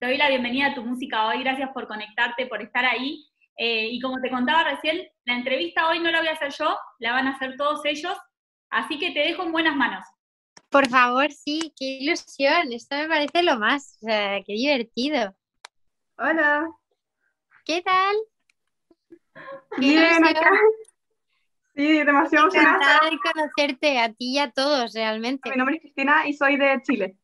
te 0.00 0.06
doy 0.06 0.16
la 0.16 0.30
bienvenida 0.30 0.68
a 0.68 0.74
tu 0.74 0.82
música 0.82 1.26
hoy, 1.26 1.42
gracias 1.42 1.70
por 1.74 1.86
conectarte, 1.86 2.46
por 2.46 2.62
estar 2.62 2.86
ahí. 2.86 3.26
Eh, 3.58 3.88
y 3.92 4.00
como 4.00 4.18
te 4.18 4.30
contaba 4.30 4.64
recién, 4.64 5.06
la 5.24 5.34
entrevista 5.34 5.86
hoy 5.88 5.98
no 6.00 6.10
la 6.10 6.20
voy 6.20 6.28
a 6.28 6.32
hacer 6.32 6.50
yo, 6.58 6.74
la 6.98 7.12
van 7.12 7.26
a 7.26 7.32
hacer 7.32 7.54
todos 7.58 7.84
ellos, 7.84 8.16
así 8.70 8.98
que 8.98 9.10
te 9.10 9.18
dejo 9.20 9.42
en 9.42 9.52
buenas 9.52 9.76
manos. 9.76 10.02
Por 10.70 10.88
favor, 10.88 11.30
sí, 11.30 11.74
qué 11.78 11.98
ilusión, 12.00 12.72
esto 12.72 12.96
me 12.96 13.08
parece 13.08 13.42
lo 13.42 13.58
más, 13.58 13.98
o 14.00 14.06
sea, 14.06 14.42
qué 14.42 14.54
divertido. 14.54 15.36
Hola. 16.16 16.66
¿Qué 17.66 17.82
tal? 17.82 18.16
Bien, 19.76 20.24
acá. 20.24 20.50
Sí, 21.76 22.04
demasiado 22.04 22.48
Encantada 22.48 23.10
de 23.10 23.18
conocerte, 23.18 23.98
a 23.98 24.08
ti 24.08 24.32
y 24.36 24.38
a 24.38 24.50
todos, 24.50 24.94
realmente. 24.94 25.50
Mi 25.50 25.56
nombre 25.56 25.76
es 25.76 25.82
Cristina 25.82 26.26
y 26.26 26.32
soy 26.32 26.56
de 26.56 26.80
Chile. 26.82 27.16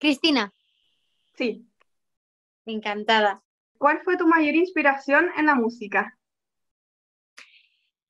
Cristina. 0.00 0.52
Sí. 1.36 1.64
Encantada. 2.66 3.42
¿Cuál 3.78 4.00
fue 4.04 4.16
tu 4.16 4.26
mayor 4.26 4.54
inspiración 4.54 5.30
en 5.36 5.46
la 5.46 5.54
música? 5.54 6.18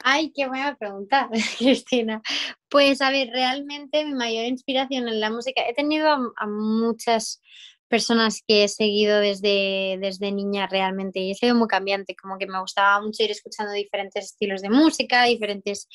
Ay, 0.09 0.33
qué 0.33 0.47
buena 0.47 0.77
pregunta, 0.77 1.29
Cristina. 1.59 2.23
Pues 2.69 3.01
a 3.01 3.11
ver, 3.11 3.29
realmente 3.31 4.05
mi 4.05 4.15
mayor 4.15 4.45
inspiración 4.45 5.09
en 5.09 5.21
la 5.21 5.31
música, 5.31 5.63
he 5.69 5.75
tenido 5.75 6.09
a, 6.09 6.47
muchas 6.47 7.43
personas 7.89 8.43
que 8.47 8.65
he 8.65 8.69
seguido 8.69 9.19
desde, 9.21 9.99
desde 10.01 10.33
niña 10.33 10.67
realmente 10.67 11.21
y 11.21 11.33
he 11.33 11.35
sido 11.35 11.55
muy 11.55 11.69
cambiante, 11.69 12.17
como 12.17 12.39
que 12.39 12.47
me 12.47 12.61
gustaba 12.61 13.01
mucho 13.01 13.23
ir 13.23 13.31
escuchando 13.31 13.73
diferentes 13.73 14.25
estilos 14.25 14.63
de 14.63 14.71
música, 14.71 15.25
diferentes 15.25 15.89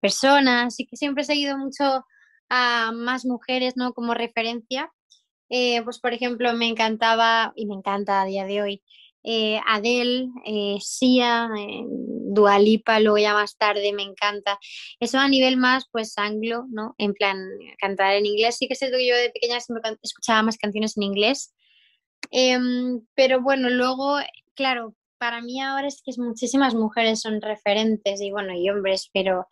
personas 0.00 0.78
y 0.80 0.86
que 0.86 0.96
siempre 0.96 1.22
he 1.22 1.26
seguido 1.26 1.56
mucho 1.58 2.04
a 2.48 2.92
más 2.92 3.24
mujeres, 3.24 3.76
¿no? 3.76 3.92
Como 3.94 4.14
referencia. 4.14 4.92
Eh, 5.48 5.82
pues 5.82 5.98
por 6.00 6.12
ejemplo, 6.12 6.52
me 6.54 6.68
encantaba 6.68 7.52
y 7.56 7.66
me 7.66 7.74
encanta 7.74 8.22
a 8.22 8.24
día 8.24 8.44
de 8.46 8.62
hoy 8.62 8.82
eh, 9.28 9.60
Adele, 9.66 10.28
eh, 10.44 10.78
Sia, 10.80 11.48
eh, 11.58 11.82
Dualipa, 11.84 13.00
luego 13.00 13.18
ya 13.18 13.34
más 13.34 13.56
tarde 13.56 13.92
me 13.92 14.04
encanta. 14.04 14.56
Eso 15.00 15.18
a 15.18 15.26
nivel 15.28 15.56
más, 15.56 15.88
pues 15.90 16.16
anglo, 16.16 16.66
¿no? 16.70 16.94
En 16.96 17.12
plan, 17.12 17.36
cantar 17.78 18.14
en 18.14 18.24
inglés. 18.24 18.56
Sí 18.56 18.68
que 18.68 18.76
sé 18.76 18.88
que 18.88 19.04
yo 19.04 19.16
de 19.16 19.30
pequeña 19.30 19.58
siempre 19.58 19.98
escuchaba 20.00 20.44
más 20.44 20.56
canciones 20.56 20.96
en 20.96 21.02
inglés. 21.02 21.52
Em, 22.30 23.00
pero 23.16 23.42
bueno, 23.42 23.68
luego, 23.68 24.18
claro, 24.54 24.94
para 25.18 25.42
mí 25.42 25.60
ahora 25.60 25.88
es 25.88 26.02
que 26.04 26.12
muchísimas 26.22 26.76
mujeres 26.76 27.20
son 27.20 27.40
referentes 27.40 28.20
y 28.20 28.30
bueno, 28.30 28.54
y 28.54 28.70
hombres, 28.70 29.10
pero 29.12 29.48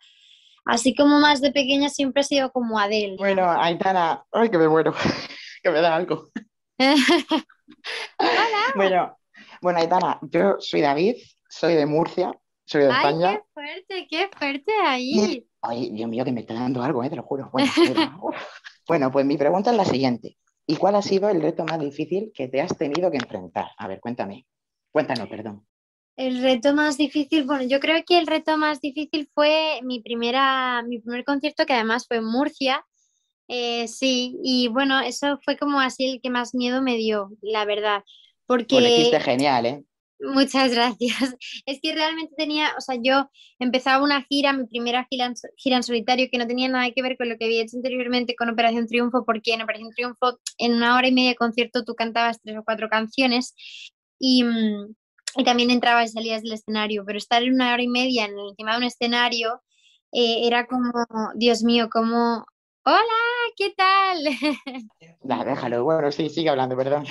así 0.63 0.95
como 0.95 1.19
más 1.19 1.41
de 1.41 1.51
pequeña 1.51 1.89
siempre 1.89 2.21
he 2.21 2.25
sido 2.25 2.49
como 2.53 2.79
Adele. 2.79 3.17
Bueno, 3.17 3.51
Aitana, 3.51 4.25
ay 4.31 4.49
que 4.49 4.57
me 4.57 4.69
muero, 4.69 4.93
que 5.65 5.71
me 5.71 5.81
da 5.81 5.95
algo. 5.95 6.29
Hola. 8.19 8.65
Bueno, 8.75 9.17
bueno, 9.61 9.79
Aitana, 9.79 10.19
yo 10.21 10.57
soy 10.59 10.81
David, 10.81 11.15
soy 11.49 11.73
de 11.73 11.87
Murcia, 11.87 12.39
soy 12.65 12.83
de 12.83 12.89
España. 12.89 13.29
¡Ay, 13.29 13.37
qué 13.37 13.43
fuerte, 13.51 14.07
qué 14.07 14.29
fuerte 14.37 14.71
ahí! 14.85 15.47
Ay, 15.61 15.89
Dios 15.89 16.07
mío, 16.07 16.23
que 16.23 16.31
me 16.31 16.41
está 16.41 16.53
dando 16.53 16.83
algo, 16.83 17.03
eh, 17.03 17.09
te 17.09 17.15
lo 17.15 17.23
juro. 17.23 17.51
Bueno, 18.87 19.11
pues 19.11 19.25
mi 19.25 19.35
pregunta 19.35 19.71
es 19.71 19.77
la 19.77 19.85
siguiente. 19.85 20.37
¿Y 20.67 20.75
cuál 20.75 20.93
ha 20.93 21.01
sido 21.01 21.27
el 21.29 21.41
reto 21.41 21.65
más 21.65 21.79
difícil 21.79 22.31
que 22.35 22.47
te 22.47 22.61
has 22.61 22.77
tenido 22.77 23.09
que 23.09 23.17
enfrentar? 23.17 23.69
A 23.79 23.87
ver, 23.87 23.99
cuéntame. 23.99 24.45
Cuéntanos, 24.91 25.27
perdón. 25.27 25.65
El 26.15 26.43
reto 26.43 26.75
más 26.75 26.95
difícil, 26.95 27.45
bueno, 27.45 27.63
yo 27.63 27.79
creo 27.79 28.03
que 28.05 28.19
el 28.19 28.27
reto 28.27 28.55
más 28.59 28.81
difícil 28.81 29.27
fue 29.33 29.79
mi 29.81 30.01
primera, 30.01 30.83
mi 30.83 30.99
primer 30.99 31.25
concierto, 31.25 31.65
que 31.65 31.73
además 31.73 32.05
fue 32.07 32.17
en 32.17 32.25
Murcia. 32.25 32.85
Eh, 33.47 33.87
sí, 33.87 34.37
y 34.43 34.67
bueno, 34.69 34.99
eso 35.01 35.39
fue 35.43 35.57
como 35.57 35.79
así 35.79 36.05
el 36.05 36.21
que 36.21 36.29
más 36.29 36.55
miedo 36.55 36.81
me 36.81 36.95
dio, 36.95 37.31
la 37.41 37.65
verdad. 37.65 38.03
Porque... 38.45 39.09
Pues 39.11 39.23
genial, 39.23 39.65
¿eh? 39.65 39.83
Muchas 40.19 40.71
gracias. 40.73 41.35
Es 41.65 41.79
que 41.81 41.93
realmente 41.93 42.33
tenía, 42.37 42.73
o 42.77 42.81
sea, 42.81 42.95
yo 43.01 43.29
empezaba 43.59 44.03
una 44.03 44.23
gira, 44.23 44.53
mi 44.53 44.65
primera 44.65 45.05
gira 45.09 45.25
en, 45.25 45.33
gira 45.57 45.77
en, 45.77 45.83
solitario, 45.83 46.27
que 46.31 46.37
no 46.37 46.47
tenía 46.47 46.69
nada 46.69 46.89
que 46.91 47.01
ver 47.01 47.17
con 47.17 47.29
lo 47.29 47.37
que 47.37 47.45
había 47.45 47.61
hecho 47.61 47.77
anteriormente 47.77 48.35
con 48.35 48.49
Operación 48.49 48.87
Triunfo, 48.87 49.25
porque 49.25 49.53
en 49.53 49.61
Operación 49.61 49.91
Triunfo, 49.91 50.39
en 50.57 50.73
una 50.73 50.95
hora 50.95 51.07
y 51.07 51.11
media 51.11 51.29
de 51.29 51.35
concierto, 51.35 51.83
tú 51.83 51.95
cantabas 51.95 52.41
tres 52.41 52.57
o 52.57 52.63
cuatro 52.63 52.89
canciones 52.89 53.53
y, 54.19 54.43
mm, 54.43 54.95
y 55.37 55.43
también 55.43 55.69
entrabas 55.71 56.11
y 56.11 56.13
salías 56.13 56.43
del 56.43 56.53
escenario, 56.53 57.03
pero 57.05 57.17
estar 57.17 57.43
en 57.43 57.53
una 57.53 57.73
hora 57.73 57.83
y 57.83 57.87
media 57.87 58.25
en, 58.25 58.37
encima 58.39 58.71
de 58.71 58.77
un 58.77 58.83
escenario 58.83 59.61
eh, 60.11 60.47
era 60.47 60.65
como, 60.65 60.91
Dios 61.35 61.63
mío, 61.63 61.89
como, 61.91 62.45
hola, 62.85 63.01
¿qué 63.55 63.73
tal? 63.75 64.23
Nah, 65.23 65.43
déjalo, 65.43 65.83
bueno, 65.83 66.11
sí, 66.11 66.29
sigue 66.29 66.49
hablando, 66.49 66.77
perdón. 66.77 67.05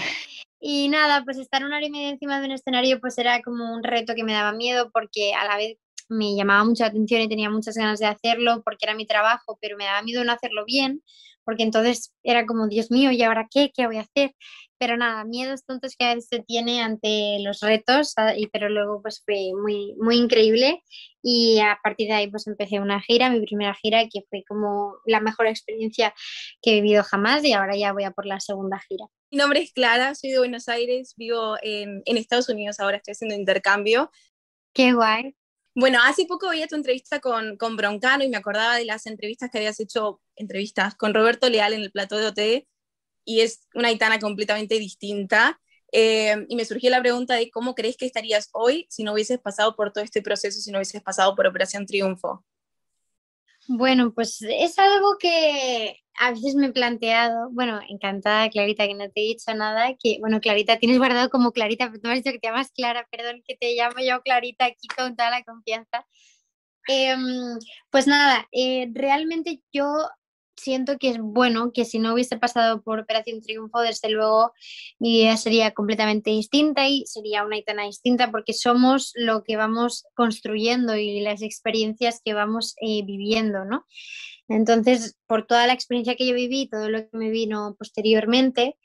Y 0.60 0.88
nada, 0.88 1.24
pues 1.24 1.36
estar 1.36 1.64
una 1.64 1.76
hora 1.76 1.86
y 1.86 1.90
media 1.90 2.10
encima 2.10 2.40
de 2.40 2.46
un 2.46 2.52
escenario 2.52 3.00
pues 3.00 3.18
era 3.18 3.42
como 3.42 3.74
un 3.74 3.82
reto 3.82 4.14
que 4.14 4.24
me 4.24 4.32
daba 4.32 4.52
miedo 4.52 4.90
porque 4.92 5.34
a 5.34 5.44
la 5.46 5.56
vez 5.56 5.78
me 6.08 6.34
llamaba 6.36 6.64
mucha 6.64 6.86
atención 6.86 7.20
y 7.22 7.28
tenía 7.28 7.50
muchas 7.50 7.76
ganas 7.76 7.98
de 7.98 8.06
hacerlo 8.06 8.62
porque 8.64 8.86
era 8.86 8.94
mi 8.94 9.06
trabajo, 9.06 9.58
pero 9.60 9.76
me 9.76 9.84
daba 9.84 10.02
miedo 10.02 10.24
no 10.24 10.32
hacerlo 10.32 10.64
bien, 10.64 11.02
porque 11.44 11.62
entonces 11.62 12.12
era 12.22 12.47
como, 12.47 12.69
Dios 12.69 12.91
mío, 12.91 13.10
¿y 13.10 13.22
ahora 13.22 13.49
qué? 13.50 13.71
¿Qué 13.75 13.87
voy 13.87 13.99
a 13.99 14.03
hacer? 14.03 14.34
Pero 14.78 14.97
nada, 14.97 15.25
miedos 15.25 15.65
tontos 15.65 15.97
que 15.97 16.05
a 16.05 16.15
veces 16.15 16.28
se 16.28 16.41
tiene 16.41 16.82
ante 16.82 17.38
los 17.41 17.60
retos, 17.60 18.12
ah, 18.16 18.34
pero 18.53 18.69
luego 18.69 19.00
pues 19.03 19.22
fue 19.25 19.53
muy, 19.60 19.94
muy 19.99 20.16
increíble 20.16 20.82
y 21.22 21.60
a 21.60 21.78
partir 21.82 22.09
de 22.09 22.15
ahí 22.15 22.31
pues 22.31 22.47
empecé 22.47 22.81
una 22.81 23.00
gira, 23.00 23.31
mi 23.31 23.41
primera 23.41 23.75
gira, 23.75 24.03
que 24.09 24.22
fue 24.28 24.44
como 24.47 24.97
la 25.06 25.21
mejor 25.21 25.47
experiencia 25.47 26.15
que 26.60 26.72
he 26.72 26.81
vivido 26.81 27.03
jamás 27.05 27.44
y 27.44 27.53
ahora 27.53 27.76
ya 27.76 27.93
voy 27.93 28.05
a 28.05 28.11
por 28.11 28.26
la 28.26 28.41
segunda 28.41 28.78
gira. 28.88 29.06
Mi 29.31 29.38
nombre 29.38 29.61
es 29.61 29.72
Clara, 29.72 30.15
soy 30.15 30.32
de 30.32 30.38
Buenos 30.38 30.69
Aires, 30.69 31.15
vivo 31.16 31.56
en, 31.62 32.03
en 32.05 32.16
Estados 32.16 32.49
Unidos 32.49 32.81
ahora, 32.81 32.99
estoy 32.99 33.12
haciendo 33.12 33.37
intercambio. 33.37 34.11
Qué 34.75 34.93
guay. 34.93 35.34
Bueno, 35.76 35.99
hace 36.05 36.25
poco 36.26 36.49
veía 36.50 36.69
tu 36.69 36.76
entrevista 36.76 37.19
con, 37.21 37.56
con 37.56 37.76
Broncano 37.76 38.22
y 38.22 38.28
me 38.28 38.37
acordaba 38.37 38.76
de 38.76 38.84
las 38.84 39.06
entrevistas 39.06 39.50
que 39.50 39.59
habías 39.59 39.81
hecho, 39.81 40.21
entrevistas 40.36 40.94
con 40.94 41.14
Roberto 41.14 41.48
Leal 41.48 41.72
en 41.72 41.82
el 41.82 41.92
plato 41.92 42.16
de 42.16 42.26
OT, 42.26 42.68
y 43.24 43.40
es 43.40 43.66
una 43.74 43.88
Aitana 43.88 44.18
completamente 44.18 44.78
distinta. 44.78 45.60
Eh, 45.92 46.44
y 46.48 46.56
me 46.56 46.64
surgió 46.64 46.90
la 46.90 47.00
pregunta 47.00 47.34
de 47.34 47.50
cómo 47.50 47.74
crees 47.74 47.96
que 47.96 48.06
estarías 48.06 48.48
hoy 48.52 48.86
si 48.90 49.04
no 49.04 49.12
hubieses 49.12 49.38
pasado 49.38 49.76
por 49.76 49.92
todo 49.92 50.02
este 50.02 50.22
proceso, 50.22 50.60
si 50.60 50.72
no 50.72 50.78
hubieses 50.78 51.02
pasado 51.02 51.36
por 51.36 51.46
Operación 51.46 51.86
Triunfo. 51.86 52.44
Bueno, 53.68 54.12
pues 54.12 54.42
es 54.42 54.78
algo 54.78 55.16
que 55.18 56.00
a 56.18 56.32
veces 56.32 56.54
me 56.54 56.66
he 56.66 56.72
planteado, 56.72 57.48
bueno, 57.50 57.80
encantada 57.88 58.50
Clarita 58.50 58.86
que 58.86 58.94
no 58.94 59.10
te 59.10 59.20
he 59.20 59.24
dicho 59.24 59.54
nada, 59.54 59.94
que 59.98 60.18
bueno, 60.20 60.40
Clarita, 60.40 60.78
tienes 60.78 60.98
guardado 60.98 61.30
como 61.30 61.52
Clarita, 61.52 61.86
pero 61.86 62.00
tú 62.00 62.08
me 62.08 62.14
has 62.14 62.22
dicho 62.22 62.32
que 62.32 62.40
te 62.40 62.48
llamas 62.48 62.72
Clara, 62.72 63.06
perdón, 63.10 63.42
que 63.46 63.56
te 63.56 63.74
llamo 63.74 63.96
yo 64.00 64.20
Clarita 64.22 64.66
aquí 64.66 64.86
con 64.96 65.16
toda 65.16 65.30
la 65.30 65.42
confianza. 65.44 66.06
Em, 66.86 67.58
pues 67.90 68.06
nada, 68.06 68.46
eh, 68.52 68.88
realmente 68.92 69.62
yo 69.72 69.86
siento 70.64 70.98
que 70.98 71.10
es 71.10 71.19
bueno 71.20 71.72
que 71.72 71.84
si 71.84 71.98
no 71.98 72.14
hubiese 72.14 72.38
pasado 72.38 72.82
por 72.82 72.98
Operación 72.98 73.42
Triunfo, 73.42 73.80
desde 73.80 74.08
luego 74.08 74.52
mi 74.98 75.12
vida 75.19 75.36
sería 75.36 75.72
completamente 75.72 76.30
distinta 76.30 76.88
y 76.88 77.04
sería 77.06 77.44
una 77.44 77.58
Itana 77.58 77.84
distinta 77.84 78.30
porque 78.30 78.54
somos 78.54 79.12
lo 79.14 79.44
que 79.44 79.56
vamos 79.56 80.06
construyendo 80.14 80.97
y 80.97 81.20
las 81.20 81.42
experiencias 81.42 82.20
que 82.25 82.32
vamos 82.32 82.75
eh, 82.80 83.04
viviendo, 83.04 83.64
¿no? 83.64 83.86
Entonces, 84.48 85.16
por 85.26 85.47
toda 85.47 85.66
la 85.66 85.75
experiencia 85.75 86.16
que 86.16 86.26
yo 86.26 86.34
viví, 86.34 86.69
todo 86.69 86.88
lo 86.88 87.08
que 87.08 87.16
me 87.16 87.31
vino 87.31 87.76
posteriormente, 87.78 88.76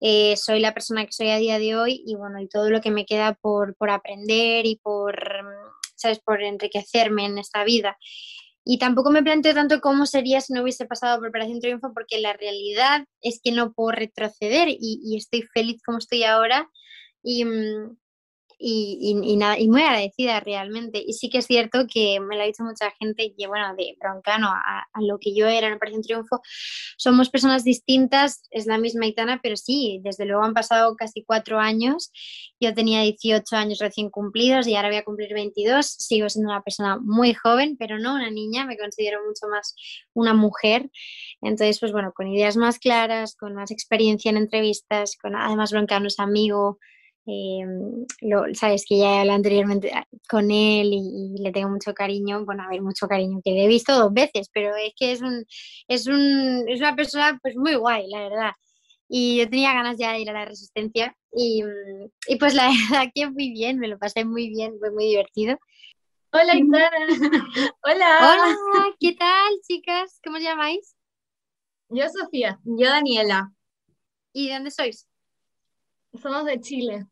eh, 0.00 0.36
soy 0.36 0.60
la 0.60 0.74
persona 0.74 1.06
que 1.06 1.12
soy 1.12 1.30
a 1.30 1.38
día 1.38 1.58
de 1.58 1.76
hoy 1.76 2.02
y 2.04 2.16
bueno, 2.16 2.40
y 2.40 2.48
todo 2.48 2.70
lo 2.70 2.80
que 2.80 2.90
me 2.90 3.06
queda 3.06 3.34
por, 3.34 3.76
por 3.76 3.88
aprender 3.88 4.66
y 4.66 4.76
por, 4.76 5.16
¿sabes?, 5.94 6.18
por 6.18 6.42
enriquecerme 6.42 7.24
en 7.24 7.38
esta 7.38 7.64
vida. 7.64 7.96
Y 8.64 8.78
tampoco 8.78 9.10
me 9.10 9.22
planteo 9.22 9.54
tanto 9.54 9.80
cómo 9.80 10.06
sería 10.06 10.40
si 10.40 10.52
no 10.52 10.62
hubiese 10.62 10.86
pasado 10.86 11.18
por 11.18 11.28
Operación 11.28 11.60
Triunfo, 11.60 11.92
porque 11.92 12.20
la 12.20 12.32
realidad 12.32 13.04
es 13.20 13.40
que 13.42 13.50
no 13.52 13.72
puedo 13.72 13.92
retroceder 13.92 14.68
y, 14.70 15.16
estoy 15.16 15.42
feliz 15.54 15.82
como 15.84 15.98
estoy 15.98 16.24
ahora. 16.24 16.70
Y, 17.22 17.44
y, 18.64 19.20
y, 19.24 19.36
nada, 19.36 19.58
y 19.58 19.68
muy 19.68 19.82
agradecida 19.82 20.38
realmente. 20.38 21.02
Y 21.04 21.14
sí 21.14 21.28
que 21.28 21.38
es 21.38 21.46
cierto 21.46 21.86
que 21.92 22.20
me 22.20 22.36
lo 22.36 22.42
ha 22.42 22.46
dicho 22.46 22.62
mucha 22.62 22.92
gente, 22.92 23.34
que 23.36 23.48
bueno, 23.48 23.74
de 23.76 23.96
Broncano 23.98 24.48
a, 24.48 24.86
a 24.92 25.02
lo 25.02 25.18
que 25.18 25.34
yo 25.34 25.48
era 25.48 25.66
en 25.66 25.74
Operación 25.74 26.02
Triunfo, 26.02 26.40
somos 26.96 27.28
personas 27.28 27.64
distintas, 27.64 28.46
es 28.50 28.66
la 28.66 28.78
misma 28.78 29.06
Itana, 29.06 29.40
pero 29.42 29.56
sí, 29.56 30.00
desde 30.04 30.26
luego 30.26 30.44
han 30.44 30.54
pasado 30.54 30.94
casi 30.94 31.24
cuatro 31.24 31.58
años. 31.58 32.12
Yo 32.60 32.72
tenía 32.72 33.02
18 33.02 33.56
años 33.56 33.80
recién 33.80 34.10
cumplidos 34.10 34.68
y 34.68 34.76
ahora 34.76 34.88
voy 34.88 34.98
a 34.98 35.04
cumplir 35.04 35.34
22. 35.34 35.84
Sigo 35.84 36.28
siendo 36.28 36.52
una 36.52 36.62
persona 36.62 36.98
muy 37.02 37.34
joven, 37.34 37.76
pero 37.76 37.98
no 37.98 38.14
una 38.14 38.30
niña, 38.30 38.64
me 38.64 38.78
considero 38.78 39.18
mucho 39.26 39.48
más 39.48 39.74
una 40.14 40.34
mujer. 40.34 40.88
Entonces, 41.40 41.80
pues 41.80 41.90
bueno, 41.90 42.12
con 42.14 42.28
ideas 42.28 42.56
más 42.56 42.78
claras, 42.78 43.34
con 43.34 43.54
más 43.54 43.72
experiencia 43.72 44.30
en 44.30 44.36
entrevistas, 44.36 45.16
con 45.20 45.34
además 45.34 45.72
Broncano 45.72 46.06
es 46.06 46.20
amigo 46.20 46.78
eh, 47.26 47.64
lo, 48.20 48.44
sabes 48.54 48.84
que 48.88 48.98
ya 48.98 49.04
he 49.04 49.18
hablado 49.20 49.36
anteriormente 49.36 49.92
ah, 49.94 50.04
con 50.28 50.50
él 50.50 50.90
y, 50.92 51.34
le 51.38 51.52
tengo 51.52 51.70
mucho 51.70 51.94
cariño, 51.94 52.44
bueno, 52.44 52.64
a 52.64 52.68
ver, 52.68 52.82
mucho 52.82 53.06
cariño, 53.06 53.40
que 53.44 53.52
le 53.52 53.64
he 53.64 53.68
visto 53.68 53.96
dos 53.96 54.12
veces, 54.12 54.50
pero 54.52 54.74
es 54.76 54.92
que 54.96 55.12
es, 55.12 55.22
un, 55.22 55.44
es, 55.88 56.06
un, 56.08 56.64
es 56.68 56.80
una 56.80 56.96
persona 56.96 57.38
pues 57.42 57.56
muy 57.56 57.74
guay, 57.74 58.08
la 58.08 58.20
verdad. 58.28 58.52
Y 59.08 59.38
yo 59.38 59.48
tenía 59.48 59.74
ganas 59.74 59.96
ya 59.98 60.12
de 60.12 60.20
ir 60.20 60.30
a 60.30 60.32
la 60.32 60.46
resistencia 60.46 61.14
y, 61.32 61.62
y 62.28 62.36
pues 62.36 62.54
la 62.54 62.68
verdad 62.90 63.10
que 63.14 63.30
muy 63.30 63.52
bien, 63.52 63.78
me 63.78 63.88
lo 63.88 63.98
pasé 63.98 64.24
muy 64.24 64.48
bien, 64.48 64.78
fue 64.78 64.90
muy 64.90 65.06
divertido. 65.06 65.58
Hola, 66.32 66.56
Itana. 66.56 67.06
Hola. 67.84 68.18
Hola, 68.20 68.96
¿qué 68.98 69.14
tal, 69.14 69.52
chicas? 69.68 70.18
¿Cómo 70.24 70.38
os 70.38 70.42
llamáis? 70.42 70.96
Yo 71.90 72.08
Sofía. 72.08 72.58
Yo 72.64 72.88
Daniela. 72.88 73.52
¿Y 74.32 74.48
de 74.48 74.54
dónde 74.54 74.70
sois? 74.70 75.06
Somos 76.14 76.46
de 76.46 76.58
Chile. 76.58 77.06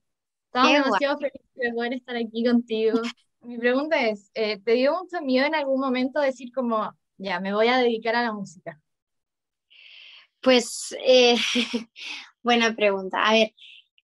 Estamos 0.52 0.72
demasiado 0.72 1.18
felices 1.18 1.54
de 1.54 1.72
poder 1.72 1.92
estar 1.92 2.16
aquí 2.16 2.44
contigo. 2.44 3.00
Mi 3.42 3.56
pregunta 3.56 4.08
es, 4.08 4.32
eh, 4.34 4.58
¿te 4.58 4.72
dio 4.72 4.98
mucho 5.00 5.22
miedo 5.22 5.46
en 5.46 5.54
algún 5.54 5.80
momento 5.80 6.20
decir 6.20 6.50
como, 6.52 6.92
ya, 7.18 7.38
me 7.38 7.54
voy 7.54 7.68
a 7.68 7.78
dedicar 7.78 8.16
a 8.16 8.22
la 8.22 8.32
música? 8.32 8.80
Pues, 10.40 10.96
eh, 11.06 11.36
buena 12.42 12.74
pregunta. 12.74 13.22
A 13.24 13.32
ver, 13.32 13.54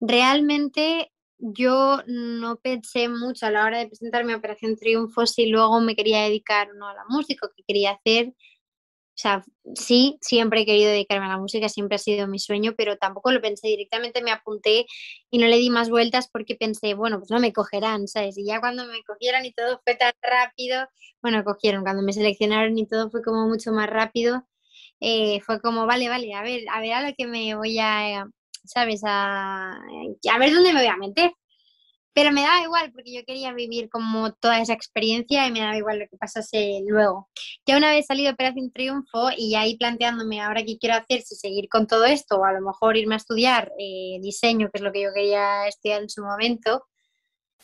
realmente 0.01 1.11
yo 1.39 2.03
no 2.07 2.57
pensé 2.57 3.09
mucho 3.09 3.47
a 3.47 3.51
la 3.51 3.65
hora 3.65 3.79
de 3.79 3.87
presentar 3.87 4.27
mi 4.27 4.35
Operación 4.35 4.77
Triunfo 4.77 5.25
si 5.25 5.47
luego 5.47 5.81
me 5.81 5.97
quería 5.97 6.25
dedicar 6.25 6.71
o 6.71 6.75
no 6.75 6.89
a 6.89 6.95
la 6.95 7.05
música, 7.09 7.49
qué 7.57 7.63
quería 7.67 7.93
hacer. 7.93 8.35
O 9.17 9.17
sea, 9.17 9.45
sí, 9.77 10.19
siempre 10.21 10.63
he 10.63 10.67
querido 10.67 10.91
dedicarme 10.91 11.27
a 11.27 11.29
la 11.29 11.39
música, 11.39 11.69
siempre 11.69 11.97
ha 11.97 11.99
sido 11.99 12.27
mi 12.27 12.41
sueño, 12.41 12.75
pero 12.77 12.97
tampoco 12.97 13.31
lo 13.31 13.41
pensé 13.41 13.69
directamente, 13.69 14.23
me 14.23 14.33
apunté 14.33 14.87
y 15.31 15.39
no 15.39 15.47
le 15.47 15.57
di 15.59 15.71
más 15.71 15.89
vueltas 15.89 16.29
porque 16.33 16.57
pensé, 16.57 16.95
bueno, 16.95 17.19
pues 17.21 17.31
no 17.31 17.39
me 17.39 17.53
cogerán, 17.53 18.09
¿sabes? 18.09 18.37
Y 18.39 18.45
ya 18.47 18.59
cuando 18.61 18.87
me 18.87 19.03
cogieron 19.05 19.45
y 19.45 19.53
todo 19.53 19.81
fue 19.85 19.95
tan 19.95 20.13
rápido, 20.21 20.89
bueno, 21.23 21.45
cogieron, 21.45 21.83
cuando 21.85 22.03
me 22.03 22.13
seleccionaron 22.13 22.77
y 22.77 22.87
todo 22.89 23.09
fue 23.11 23.23
como 23.23 23.47
mucho 23.49 23.71
más 23.73 23.89
rápido, 23.89 24.45
eh, 25.01 25.41
fue 25.43 25.61
como, 25.61 25.87
vale, 25.87 26.09
vale, 26.09 26.35
a 26.35 26.43
ver, 26.43 26.63
a 26.71 26.81
ver 26.81 26.93
a 26.95 27.09
lo 27.09 27.15
que 27.17 27.27
me 27.27 27.55
voy 27.57 27.79
a, 27.81 28.27
¿sabes? 28.65 29.03
A, 29.05 29.73
a 29.75 30.39
ver 30.39 30.53
dónde 30.53 30.73
me 30.73 30.81
voy 30.81 30.89
a 30.89 30.97
meter. 30.97 31.33
Pero 32.15 32.33
me 32.33 32.43
daba 32.43 32.63
igual 32.63 32.93
porque 32.93 33.13
yo 33.13 33.25
quería 33.27 33.53
vivir 33.53 33.89
como 33.91 34.33
toda 34.33 34.61
esa 34.61 34.73
experiencia 34.73 35.47
y 35.47 35.53
me 35.53 35.61
daba 35.61 35.77
igual 35.77 35.99
lo 35.99 36.07
que 36.09 36.17
pasase 36.17 36.81
luego. 36.87 37.29
Ya 37.67 37.77
una 37.77 37.91
vez 37.91 38.07
salido 38.07 38.33
Operación 38.33 38.71
Triunfo 38.73 39.31
y 39.37 39.57
ahí 39.57 39.77
planteándome 39.77 40.41
ahora 40.41 40.63
qué 40.65 40.79
quiero 40.79 40.95
hacer, 40.97 41.23
si 41.23 41.35
seguir 41.35 41.69
con 41.69 41.87
todo 41.87 42.05
esto 42.05 42.37
o 42.37 42.45
a 42.45 42.53
lo 42.53 42.61
mejor 42.61 42.97
irme 42.97 43.15
a 43.15 43.19
estudiar 43.19 43.73
eh, 43.79 44.19
diseño, 44.23 44.71
que 44.71 44.79
es 44.79 44.83
lo 44.83 44.93
que 44.93 45.03
yo 45.03 45.13
quería 45.13 45.67
estudiar 45.67 46.03
en 46.03 46.09
su 46.09 46.23
momento, 46.23 46.85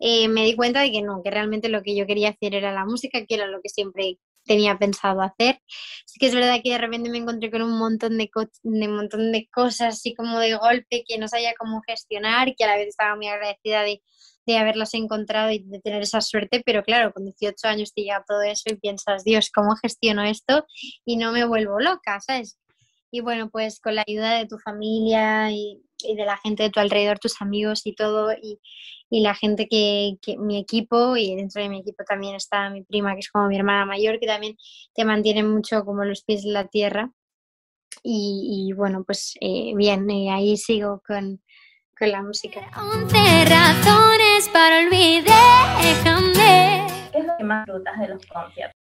eh, 0.00 0.28
me 0.28 0.44
di 0.44 0.56
cuenta 0.56 0.80
de 0.80 0.90
que 0.90 1.02
no, 1.02 1.22
que 1.22 1.30
realmente 1.30 1.68
lo 1.68 1.82
que 1.82 1.94
yo 1.94 2.06
quería 2.06 2.30
hacer 2.30 2.54
era 2.54 2.72
la 2.72 2.84
música, 2.86 3.24
que 3.26 3.34
era 3.34 3.46
lo 3.46 3.60
que 3.60 3.68
siempre 3.68 4.18
tenía 4.54 4.78
pensado 4.78 5.22
hacer. 5.22 5.60
Sí 6.06 6.18
que 6.18 6.26
es 6.26 6.34
verdad 6.34 6.60
que 6.62 6.70
de 6.72 6.78
repente 6.78 7.10
me 7.10 7.18
encontré 7.18 7.50
con 7.50 7.62
un 7.62 7.78
montón 7.78 8.18
de, 8.18 8.28
co- 8.30 8.48
de 8.62 8.88
montón 8.88 9.32
de 9.32 9.48
cosas 9.52 9.94
así 9.94 10.14
como 10.14 10.38
de 10.40 10.54
golpe 10.54 11.04
que 11.06 11.18
no 11.18 11.28
sabía 11.28 11.54
cómo 11.58 11.80
gestionar, 11.86 12.54
que 12.56 12.64
a 12.64 12.68
la 12.68 12.76
vez 12.76 12.88
estaba 12.88 13.16
muy 13.16 13.28
agradecida 13.28 13.82
de, 13.82 14.02
de 14.46 14.58
haberlas 14.58 14.94
encontrado 14.94 15.50
y 15.52 15.60
de 15.64 15.80
tener 15.80 16.02
esa 16.02 16.20
suerte, 16.20 16.62
pero 16.64 16.82
claro, 16.82 17.12
con 17.12 17.24
18 17.24 17.68
años 17.68 17.92
te 17.94 18.02
llega 18.02 18.24
todo 18.26 18.42
eso 18.42 18.64
y 18.66 18.76
piensas, 18.76 19.24
Dios, 19.24 19.50
¿cómo 19.54 19.76
gestiono 19.76 20.22
esto? 20.24 20.66
Y 21.04 21.16
no 21.16 21.32
me 21.32 21.44
vuelvo 21.46 21.78
loca, 21.80 22.20
¿sabes? 22.20 22.58
Y 23.12 23.20
bueno, 23.20 23.50
pues 23.50 23.80
con 23.80 23.94
la 23.96 24.04
ayuda 24.06 24.38
de 24.38 24.46
tu 24.46 24.58
familia 24.58 25.50
y, 25.50 25.82
y 25.98 26.16
de 26.16 26.24
la 26.24 26.36
gente 26.38 26.64
de 26.64 26.70
tu 26.70 26.80
alrededor, 26.80 27.18
tus 27.18 27.40
amigos 27.42 27.82
y 27.86 27.94
todo, 27.94 28.32
y, 28.32 28.60
y 29.10 29.20
la 29.22 29.34
gente 29.34 29.66
que, 29.68 30.16
que, 30.22 30.38
mi 30.38 30.58
equipo, 30.58 31.16
y 31.16 31.34
dentro 31.34 31.60
de 31.60 31.68
mi 31.68 31.80
equipo 31.80 32.04
también 32.04 32.36
está 32.36 32.70
mi 32.70 32.82
prima, 32.82 33.14
que 33.14 33.20
es 33.20 33.30
como 33.30 33.48
mi 33.48 33.56
hermana 33.56 33.84
mayor, 33.84 34.20
que 34.20 34.26
también 34.26 34.56
te 34.94 35.04
mantiene 35.04 35.42
mucho 35.42 35.84
como 35.84 36.04
los 36.04 36.22
pies 36.22 36.44
en 36.44 36.52
la 36.52 36.68
tierra. 36.68 37.10
Y, 38.04 38.68
y 38.68 38.72
bueno, 38.72 39.02
pues 39.04 39.34
eh, 39.40 39.72
bien, 39.74 40.08
eh, 40.10 40.30
ahí 40.30 40.56
sigo 40.56 41.02
con, 41.04 41.42
con 41.98 42.10
la 42.10 42.22
música. 42.22 42.60
11 42.76 43.16
razones 43.46 44.48
para. 44.52 44.70
¿Qué 47.12 47.18
es 47.18 47.26
lo 47.26 47.32
que 47.36 47.44
más 47.44 47.66
disfrutas 47.66 47.98
de 47.98 48.08
los 48.08 48.26
conciertos? 48.26 48.79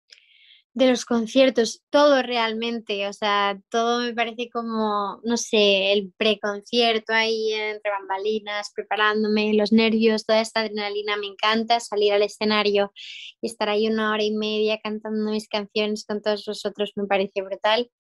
De 0.74 0.88
los 0.90 1.04
conciertos, 1.04 1.84
todo 1.90 2.22
realmente, 2.24 3.06
o 3.10 3.12
sea, 3.12 3.60
todo 3.70 4.00
me 4.00 4.14
parece 4.14 4.50
como, 4.50 5.20
no 5.22 5.36
sé, 5.36 5.92
el 5.92 6.14
preconcierto 6.16 7.12
ahí 7.12 7.52
entre 7.52 7.92
bambalinas, 7.92 8.72
preparándome, 8.74 9.54
los 9.54 9.74
nervios, 9.74 10.26
toda 10.26 10.40
esta 10.40 10.62
adrenalina, 10.62 11.18
me 11.18 11.28
encanta 11.28 11.82
salir 11.82 12.14
al 12.14 12.22
escenario 12.22 12.94
y 13.42 13.48
estar 13.48 13.68
ahí 13.68 13.88
una 13.88 14.14
hora 14.14 14.24
y 14.24 14.32
media 14.32 14.80
cantando 14.82 15.32
mis 15.32 15.50
canciones 15.50 16.06
con 16.06 16.22
todos 16.22 16.46
vosotros, 16.46 16.94
me 16.96 17.06
parece 17.06 17.42
brutal. 17.42 17.92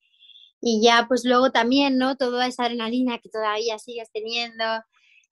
Y 0.61 0.81
ya, 0.81 1.05
pues 1.09 1.25
luego 1.25 1.51
también, 1.51 1.97
¿no? 1.97 2.15
Toda 2.15 2.47
esa 2.47 2.65
adrenalina 2.65 3.19
que 3.19 3.29
todavía 3.29 3.79
sigues 3.79 4.09
teniendo 4.13 4.63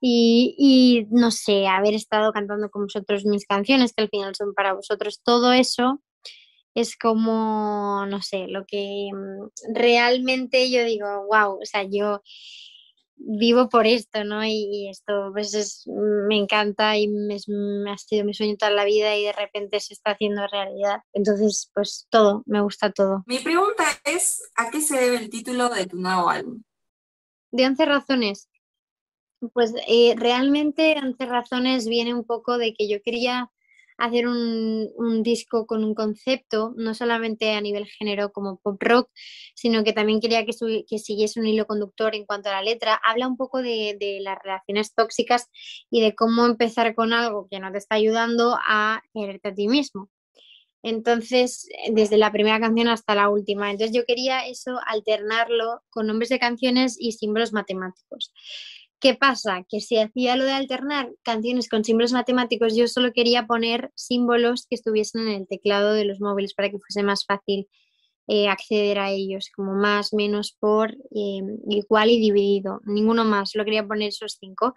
y, 0.02 0.56
y 0.58 1.08
no 1.12 1.32
sé, 1.32 1.68
haber 1.68 1.94
estado 1.94 2.34
cantando 2.34 2.70
con 2.70 2.84
vosotros 2.84 3.26
mis 3.26 3.46
canciones, 3.46 3.94
que 3.94 4.04
al 4.04 4.10
final 4.10 4.36
son 4.36 4.54
para 4.54 4.74
vosotros, 4.74 5.22
todo 5.24 5.54
eso 5.54 6.02
es 6.80 6.98
como, 6.98 8.06
no 8.08 8.22
sé, 8.22 8.48
lo 8.48 8.66
que 8.66 9.10
mm, 9.14 9.74
realmente 9.76 10.70
yo 10.72 10.84
digo, 10.84 11.26
wow, 11.28 11.60
o 11.62 11.66
sea, 11.66 11.84
yo 11.84 12.22
vivo 13.22 13.70
por 13.70 13.86
esto, 13.86 14.24
¿no? 14.24 14.44
Y, 14.46 14.70
y 14.72 14.90
esto 14.90 15.30
pues 15.34 15.54
es, 15.54 15.84
me 16.28 16.38
encanta 16.38 16.98
y 16.98 17.08
me, 17.08 17.36
es- 17.36 17.50
me 17.50 17.92
ha 17.92 17.98
sido 17.98 18.26
mi 18.26 18.34
sueño 18.34 18.56
toda 18.58 18.72
la 18.72 18.86
vida 18.86 19.16
y 19.18 19.26
de 19.26 19.34
repente 19.34 19.80
se 19.80 19.94
está 19.94 20.12
haciendo 20.12 20.48
realidad. 20.48 21.02
Entonces, 21.14 21.70
pues 21.74 22.08
todo, 22.10 22.44
me 22.46 22.62
gusta 22.62 22.92
todo. 22.92 23.24
Mi 23.28 23.40
pregunta 23.40 23.84
es, 24.06 24.42
¿a 24.56 24.72
qué 24.72 24.82
se 24.82 24.98
debe 24.98 25.18
el 25.18 25.30
título 25.30 25.70
de 25.70 25.86
tu 25.86 25.98
nuevo 25.98 26.30
álbum? 26.30 26.64
De 27.52 27.66
11 27.66 27.86
razones, 27.86 28.50
pues 29.54 29.74
eh, 29.88 30.14
realmente 30.18 30.96
11 31.02 31.26
razones 31.26 31.88
viene 31.88 32.14
un 32.14 32.24
poco 32.24 32.58
de 32.58 32.74
que 32.74 32.88
yo 32.88 33.02
quería 33.02 33.50
hacer 34.00 34.28
un, 34.28 35.24
disco 35.24 35.66
con 35.68 35.84
un 35.84 35.94
concepto, 35.94 36.74
no 36.78 36.94
solamente 36.94 37.52
a 37.52 37.62
nivel 37.62 37.86
género 37.86 38.32
como 38.32 38.60
pop 38.60 38.82
rock, 38.82 39.10
sino 39.56 39.84
que 39.84 39.94
también 39.94 40.20
quería 40.22 40.46
que, 40.46 40.54
que 40.88 41.00
siguiese 41.00 41.40
un 41.40 41.48
hilo 41.48 41.68
conductor 41.68 42.16
en 42.16 42.26
cuanto 42.26 42.50
a 42.50 42.54
la 42.54 42.62
letra. 42.62 43.00
Habla 43.04 43.28
un 43.28 43.38
poco 43.38 43.62
de, 43.62 43.98
de 44.00 44.20
las 44.22 44.38
relaciones 44.42 44.94
tóxicas 44.94 45.50
y 45.90 46.02
de 46.02 46.16
cómo 46.16 46.46
empezar 46.46 46.96
con 46.96 47.14
algo 47.14 47.48
que 47.50 47.60
no 47.60 47.72
te 47.72 47.78
está 47.78 47.96
ayudando 47.96 48.58
a 48.66 49.02
quererte 49.14 49.50
a 49.50 49.54
ti 49.54 49.68
mismo. 49.68 50.10
Entonces, 50.82 51.68
eh, 51.70 51.92
desde 51.92 52.18
la 52.18 52.32
primera 52.32 52.60
canción 52.60 52.88
hasta 52.88 53.16
la 53.16 53.30
última. 53.30 53.70
Entonces, 53.72 53.96
yo 53.96 54.06
quería 54.06 54.48
eso 54.48 54.80
alternarlo 54.86 55.82
con 55.90 56.08
nombres 56.08 56.30
de 56.30 56.40
canciones 56.40 56.96
y 57.00 57.12
símbolos 57.14 57.54
matemáticos. 57.54 58.34
¿Qué 59.00 59.16
pasa? 59.16 59.66
Que 59.70 59.80
si 59.80 59.98
hacía 59.98 60.36
lo 60.36 60.44
de 60.44 60.52
alternar 60.52 61.10
canciones 61.24 61.70
con 61.70 61.86
símbolos 61.86 62.12
matemáticos, 62.12 62.76
yo 62.76 62.88
solo 62.88 63.14
quería 63.14 63.48
poner 63.48 63.92
símbolos 63.96 64.66
que 64.68 64.76
estuviesen 64.76 65.22
en 65.22 65.42
el 65.42 65.48
teclado 65.48 65.94
de 65.94 66.04
los 66.04 66.20
móviles 66.20 66.54
para 66.54 66.70
que 66.70 66.80
fuese 66.80 67.04
más 67.04 67.26
fácil 67.26 67.70
eh, 68.28 68.48
acceder 68.48 69.00
a 69.00 69.10
ellos, 69.10 69.50
como 69.56 69.74
más, 69.74 70.14
menos, 70.14 70.56
por, 70.60 70.92
eh, 70.92 71.42
igual 71.70 72.10
y 72.12 72.20
dividido. 72.20 72.82
Ninguno 72.86 73.24
más, 73.26 73.52
solo 73.52 73.66
quería 73.66 73.88
poner 73.88 74.10
esos 74.10 74.38
cinco. 74.40 74.76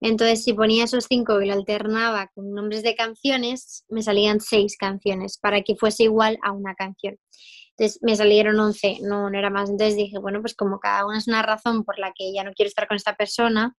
Entonces, 0.00 0.44
si 0.44 0.54
ponía 0.54 0.84
esos 0.84 1.04
cinco 1.06 1.42
y 1.42 1.46
lo 1.46 1.52
alternaba 1.52 2.30
con 2.34 2.54
nombres 2.54 2.82
de 2.82 2.94
canciones, 2.94 3.84
me 3.90 4.02
salían 4.02 4.40
seis 4.40 4.76
canciones 4.78 5.38
para 5.38 5.60
que 5.62 5.76
fuese 5.76 6.04
igual 6.04 6.38
a 6.42 6.52
una 6.52 6.74
canción. 6.74 7.18
Entonces 7.80 8.02
me 8.02 8.14
salieron 8.14 8.60
11, 8.60 8.98
no, 9.00 9.30
no 9.30 9.38
era 9.38 9.48
más. 9.48 9.70
Entonces 9.70 9.96
dije, 9.96 10.18
bueno, 10.18 10.42
pues 10.42 10.54
como 10.54 10.80
cada 10.80 11.06
una 11.06 11.16
es 11.16 11.26
una 11.28 11.40
razón 11.40 11.82
por 11.82 11.98
la 11.98 12.12
que 12.12 12.30
ya 12.30 12.44
no 12.44 12.52
quiero 12.52 12.68
estar 12.68 12.86
con 12.86 12.98
esta 12.98 13.16
persona, 13.16 13.74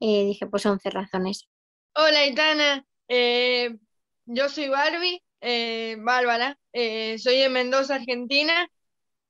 eh, 0.00 0.24
dije, 0.24 0.46
pues 0.46 0.64
11 0.64 0.88
razones. 0.88 1.50
Hola, 1.94 2.24
Itana. 2.24 2.86
Eh, 3.08 3.76
yo 4.24 4.48
soy 4.48 4.70
Barbie, 4.70 5.22
eh, 5.42 5.96
Bárbara. 6.00 6.58
eh, 6.72 7.18
soy 7.18 7.36
de 7.40 7.50
Mendoza, 7.50 7.96
Argentina. 7.96 8.70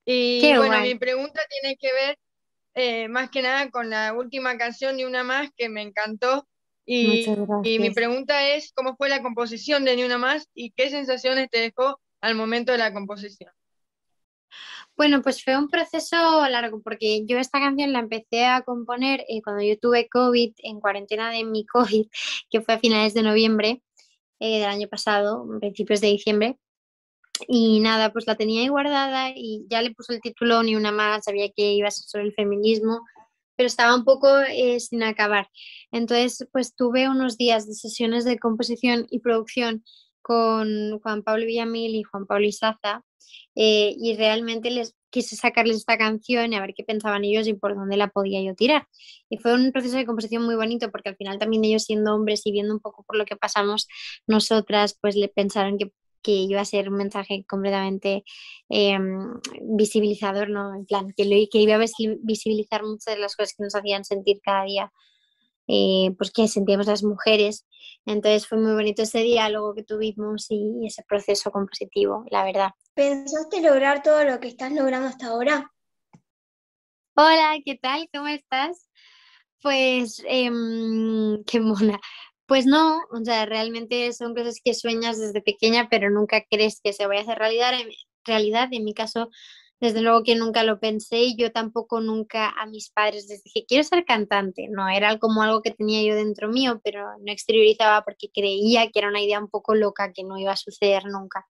Y 0.04 0.40
Qué 0.40 0.56
bueno, 0.56 0.76
guay. 0.76 0.92
mi 0.92 0.98
pregunta 1.00 1.40
tiene 1.60 1.76
que 1.76 1.92
ver 1.92 3.10
más 3.10 3.28
que 3.28 3.42
nada 3.42 3.70
con 3.70 3.90
la 3.90 4.14
última 4.14 4.56
canción 4.56 4.98
Ni 4.98 5.04
Una 5.04 5.24
Más 5.24 5.50
que 5.56 5.68
me 5.68 5.82
encantó. 5.82 6.46
Y, 6.86 7.26
y 7.64 7.78
mi 7.80 7.90
pregunta 7.90 8.50
es, 8.50 8.72
¿cómo 8.72 8.94
fue 8.94 9.08
la 9.08 9.20
composición 9.20 9.84
de 9.84 9.96
Ni 9.96 10.04
Una 10.04 10.18
Más 10.18 10.48
y 10.54 10.70
qué 10.70 10.90
sensaciones 10.90 11.50
te 11.50 11.58
dejó 11.58 12.00
al 12.20 12.36
momento 12.36 12.70
de 12.70 12.78
la 12.78 12.92
composición? 12.92 13.52
Bueno, 14.96 15.22
pues 15.22 15.42
fue 15.42 15.56
un 15.56 15.68
proceso 15.68 16.16
largo 16.48 16.82
porque 16.82 17.24
yo 17.26 17.38
esta 17.38 17.58
canción 17.60 17.92
la 17.92 18.00
empecé 18.00 18.44
a 18.44 18.62
componer 18.62 19.24
eh, 19.28 19.40
cuando 19.42 19.62
yo 19.62 19.78
tuve 19.78 20.08
COVID, 20.08 20.52
en 20.58 20.80
cuarentena 20.80 21.30
de 21.30 21.44
mi 21.44 21.64
COVID, 21.72 22.06
que 22.50 22.60
fue 22.60 22.74
a 22.74 22.78
finales 22.78 23.14
de 23.14 23.22
noviembre 23.22 23.82
eh, 24.40 24.60
del 24.60 24.68
año 24.68 24.88
pasado, 24.88 25.46
principios 25.60 26.00
de 26.00 26.08
diciembre. 26.08 26.58
Y 27.48 27.80
nada, 27.80 28.12
pues 28.12 28.26
la 28.26 28.36
tenía 28.36 28.62
ahí 28.62 28.68
guardada 28.68 29.30
y 29.34 29.66
ya 29.68 29.82
le 29.82 29.92
puse 29.92 30.14
el 30.14 30.20
título 30.20 30.62
ni 30.62 30.76
una 30.76 30.92
más, 30.92 31.24
sabía 31.24 31.50
que 31.50 31.72
iba 31.72 31.88
a 31.88 31.90
ser 31.90 32.04
sobre 32.06 32.24
el 32.26 32.34
feminismo, 32.34 33.00
pero 33.56 33.66
estaba 33.66 33.94
un 33.94 34.04
poco 34.04 34.28
eh, 34.40 34.78
sin 34.80 35.02
acabar. 35.02 35.48
Entonces, 35.90 36.46
pues 36.52 36.74
tuve 36.74 37.08
unos 37.08 37.36
días 37.38 37.66
de 37.66 37.74
sesiones 37.74 38.24
de 38.24 38.38
composición 38.38 39.06
y 39.10 39.20
producción 39.20 39.84
con 40.22 41.00
Juan 41.00 41.22
Pablo 41.22 41.46
Villamil 41.46 41.94
y 41.96 42.02
Juan 42.04 42.26
Pablo 42.26 42.46
Isaza, 42.46 43.04
eh, 43.54 43.94
y 43.98 44.16
realmente 44.16 44.70
les 44.70 44.94
quise 45.10 45.36
sacarles 45.36 45.76
esta 45.78 45.98
canción 45.98 46.52
y 46.52 46.56
a 46.56 46.60
ver 46.60 46.72
qué 46.74 46.84
pensaban 46.84 47.24
ellos 47.24 47.46
y 47.46 47.54
por 47.54 47.74
dónde 47.74 47.96
la 47.96 48.08
podía 48.08 48.42
yo 48.42 48.54
tirar. 48.54 48.86
Y 49.28 49.38
fue 49.38 49.54
un 49.54 49.72
proceso 49.72 49.96
de 49.96 50.06
composición 50.06 50.44
muy 50.44 50.54
bonito 50.56 50.90
porque 50.90 51.10
al 51.10 51.16
final 51.16 51.38
también 51.38 51.64
ellos 51.64 51.84
siendo 51.84 52.14
hombres 52.14 52.42
y 52.46 52.52
viendo 52.52 52.72
un 52.74 52.80
poco 52.80 53.04
por 53.04 53.16
lo 53.16 53.24
que 53.24 53.36
pasamos 53.36 53.88
nosotras, 54.26 54.96
pues 55.00 55.16
le 55.16 55.28
pensaron 55.28 55.78
que 55.78 55.92
que 56.22 56.32
iba 56.32 56.60
a 56.60 56.64
ser 56.64 56.88
un 56.88 56.96
mensaje 56.96 57.44
completamente 57.48 58.24
em, 58.68 59.34
visibilizador, 59.62 60.48
¿no? 60.48 60.74
En 60.74 60.86
plan, 60.86 61.12
que, 61.16 61.24
lo, 61.24 61.36
que 61.50 61.58
iba 61.58 61.74
a 61.74 61.78
visibilizar 62.22 62.82
muchas 62.84 63.14
de 63.14 63.20
las 63.20 63.36
cosas 63.36 63.54
que 63.56 63.64
nos 63.64 63.74
hacían 63.74 64.04
sentir 64.04 64.40
cada 64.42 64.64
día, 64.64 64.92
eh, 65.68 66.12
pues 66.16 66.30
que 66.32 66.48
sentíamos 66.48 66.86
las 66.86 67.02
mujeres. 67.02 67.66
Entonces 68.06 68.46
fue 68.48 68.58
muy 68.58 68.72
bonito 68.72 69.02
ese 69.02 69.20
diálogo 69.20 69.74
que 69.74 69.84
tuvimos 69.84 70.46
y 70.50 70.86
ese 70.86 71.02
proceso 71.08 71.50
compositivo, 71.50 72.24
la 72.30 72.44
verdad. 72.44 72.70
¿Pensaste 72.94 73.62
lograr 73.62 74.02
todo 74.02 74.22
lo 74.24 74.38
que 74.38 74.48
estás 74.48 74.70
logrando 74.70 75.08
hasta 75.08 75.28
ahora? 75.28 75.72
Hola, 77.14 77.56
¿qué 77.64 77.78
tal? 77.80 78.06
¿Cómo 78.12 78.28
estás? 78.28 78.90
Pues, 79.62 80.22
em, 80.26 81.42
qué 81.46 81.60
mona. 81.60 81.98
Pues 82.46 82.66
no, 82.66 82.98
o 83.10 83.24
sea, 83.24 83.46
realmente 83.46 84.12
son 84.12 84.34
cosas 84.34 84.60
que 84.62 84.74
sueñas 84.74 85.18
desde 85.18 85.40
pequeña, 85.40 85.88
pero 85.90 86.10
nunca 86.10 86.44
crees 86.50 86.80
que 86.82 86.92
se 86.92 87.06
vaya 87.06 87.20
a 87.20 87.22
hacer 87.22 87.38
realidad. 87.38 87.72
En, 87.80 87.88
realidad, 88.26 88.68
en 88.72 88.84
mi 88.84 88.92
caso, 88.92 89.30
desde 89.80 90.02
luego 90.02 90.22
que 90.22 90.36
nunca 90.36 90.62
lo 90.62 90.78
pensé 90.78 91.22
y 91.22 91.36
yo 91.36 91.50
tampoco 91.50 92.00
nunca 92.02 92.50
a 92.50 92.66
mis 92.66 92.90
padres 92.90 93.26
les 93.28 93.42
dije, 93.42 93.64
quiero 93.66 93.84
ser 93.84 94.04
cantante. 94.04 94.68
No, 94.68 94.88
era 94.90 95.18
como 95.18 95.42
algo 95.42 95.62
que 95.62 95.70
tenía 95.70 96.02
yo 96.02 96.14
dentro 96.14 96.48
mío, 96.48 96.80
pero 96.84 97.06
no 97.20 97.32
exteriorizaba 97.32 98.04
porque 98.04 98.28
creía 98.32 98.90
que 98.90 98.98
era 98.98 99.08
una 99.08 99.22
idea 99.22 99.40
un 99.40 99.48
poco 99.48 99.74
loca 99.74 100.12
que 100.12 100.24
no 100.24 100.38
iba 100.38 100.52
a 100.52 100.56
suceder 100.56 101.06
nunca. 101.06 101.46